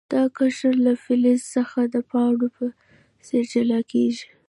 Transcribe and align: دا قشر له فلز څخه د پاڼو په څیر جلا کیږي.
دا 0.13 0.21
قشر 0.37 0.73
له 0.85 0.93
فلز 1.03 1.41
څخه 1.55 1.79
د 1.93 1.95
پاڼو 2.11 2.47
په 2.55 2.65
څیر 3.27 3.43
جلا 3.51 3.79
کیږي. 3.91 4.27